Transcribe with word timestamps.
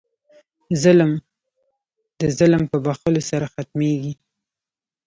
ظلم 0.83 1.11
د 2.19 2.21
ظلم 2.37 2.63
په 2.71 2.77
بښلو 2.85 3.21
سره 3.29 3.45
ختمېږي. 3.53 4.13